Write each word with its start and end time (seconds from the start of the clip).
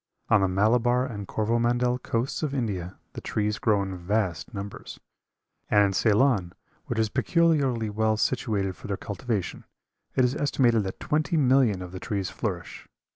On 0.29 0.41
the 0.41 0.47
Malabar 0.47 1.05
and 1.05 1.27
Corvomandel 1.27 1.99
coasts 2.01 2.41
of 2.41 2.55
India 2.55 2.97
the 3.13 3.21
trees 3.21 3.59
grow 3.59 3.83
in 3.83 3.95
vast 3.95 4.51
numbers; 4.51 4.99
and 5.69 5.85
in 5.85 5.93
Ceylon, 5.93 6.53
which 6.87 6.97
is 6.97 7.07
peculiarly 7.09 7.87
well 7.91 8.17
situated 8.17 8.75
for 8.75 8.87
their 8.87 8.97
cultivation, 8.97 9.63
it 10.15 10.25
is 10.25 10.35
estimated 10.35 10.83
that 10.85 10.99
twenty 10.99 11.37
millions 11.37 11.83
of 11.83 11.91
the 11.91 11.99
trees 11.99 12.31
flourish. 12.31 12.87